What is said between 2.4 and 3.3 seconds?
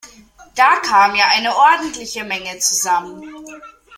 zusammen!